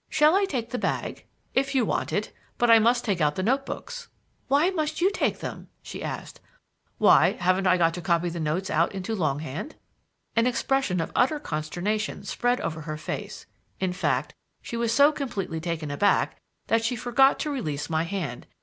Shall 0.09 0.33
I 0.35 0.45
take 0.45 0.71
the 0.71 0.79
bag?" 0.79 1.25
"If 1.53 1.75
you 1.75 1.85
want 1.85 2.11
it. 2.11 2.33
But 2.57 2.71
I 2.71 2.79
must 2.79 3.05
take 3.05 3.21
out 3.21 3.35
the 3.35 3.43
notebooks." 3.43 4.07
"Why 4.47 4.71
must 4.71 4.99
you 4.99 5.11
take 5.11 5.41
them?" 5.41 5.67
she 5.83 6.01
asked. 6.01 6.41
"Why, 6.97 7.33
haven't 7.33 7.67
I 7.67 7.77
got 7.77 7.93
to 7.93 8.01
copy 8.01 8.27
the 8.29 8.39
notes 8.39 8.71
out 8.71 8.95
into 8.95 9.13
long 9.13 9.41
hand?" 9.41 9.75
An 10.35 10.47
expression 10.47 11.01
of 11.01 11.11
utter 11.15 11.39
consternation 11.39 12.23
spread 12.23 12.59
over 12.61 12.81
her 12.81 12.97
face; 12.97 13.45
in 13.79 13.93
fact, 13.93 14.33
she 14.63 14.75
was 14.75 14.91
so 14.91 15.11
completely 15.11 15.59
taken 15.59 15.91
aback 15.91 16.39
that 16.65 16.83
she 16.83 16.95
forgot 16.95 17.37
to 17.41 17.51
release 17.51 17.87
my 17.87 18.01
hand. 18.01 18.47